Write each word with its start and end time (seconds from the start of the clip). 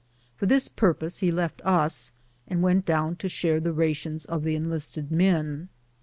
For 0.35 0.47
this 0.47 0.67
purpose 0.67 1.19
he 1.19 1.29
left 1.31 1.61
us, 1.63 2.11
and 2.47 2.63
went 2.63 2.87
down 2.87 3.17
to 3.17 3.29
share 3.29 3.59
the 3.59 3.71
rations 3.71 4.25
of 4.25 4.41
the 4.43 4.55
enlisted 4.55 5.11
men. 5.11 5.69